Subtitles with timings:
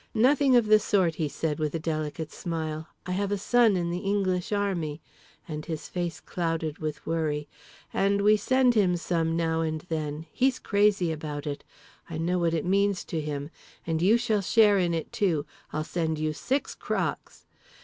[0.15, 2.87] "Nothing of the sort," he said, with a delicate smile.
[3.05, 4.99] "I have a son in the English Army,"
[5.47, 7.47] and his face clouded with worry,
[7.93, 11.63] "and we send him some now and then, he's crazy about it.
[12.09, 13.51] I know what it means to him.
[13.85, 15.45] And you shall share in it too.
[15.71, 17.45] I'll send you six crocks."